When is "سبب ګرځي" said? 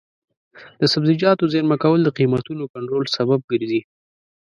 3.17-3.81